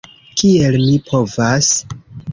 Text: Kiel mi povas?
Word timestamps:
Kiel 0.41 0.77
mi 0.85 0.95
povas? 1.11 1.73